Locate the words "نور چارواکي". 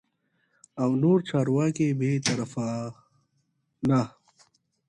1.01-1.87